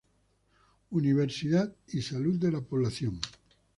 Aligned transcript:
Universidad 0.89 1.75
y 1.89 2.01
Salud 2.01 2.39
de 2.39 2.51
la 2.53 2.61
Población. 2.61 3.21